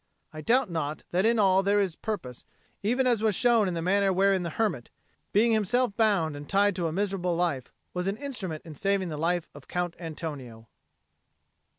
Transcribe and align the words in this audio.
I 0.33 0.41
doubt 0.41 0.71
not 0.71 1.03
that 1.11 1.27
in 1.27 1.37
all 1.37 1.61
there 1.61 1.79
is 1.79 1.95
purpose; 1.95 2.43
even 2.81 3.05
as 3.05 3.21
was 3.21 3.35
shown 3.35 3.67
in 3.67 3.75
the 3.75 3.83
manner 3.83 4.11
wherein 4.11 4.41
the 4.41 4.49
hermit, 4.49 4.89
being 5.31 5.51
himself 5.51 5.95
bound 5.95 6.35
and 6.35 6.49
tied 6.49 6.75
to 6.77 6.87
a 6.87 6.91
miserable 6.91 7.35
life, 7.35 7.71
was 7.93 8.07
an 8.07 8.17
instrument 8.17 8.63
in 8.65 8.73
saving 8.73 9.09
the 9.09 9.15
life 9.17 9.47
of 9.53 9.67
Count 9.67 9.95
Antonio. 9.99 10.67